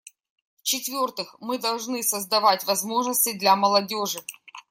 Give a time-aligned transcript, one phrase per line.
[0.61, 4.19] В-четвертых, мы должны создавать возможности для молодежи.